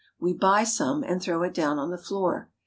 We 0.19 0.33
buy 0.33 0.63
some 0.63 1.03
and 1.03 1.21
throw 1.21 1.43
it 1.43 1.53
down 1.53 1.77
on 1.77 1.91
the 1.91 1.97
floor. 1.99 2.49